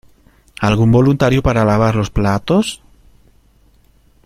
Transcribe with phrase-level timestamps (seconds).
[0.67, 2.81] ¿Algún voluntario para lavar los platos?